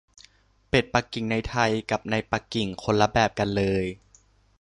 [0.69, 3.85] เป็ดปักกิ่งในไทยกับในปักกิ่งคนละแบบกันเลย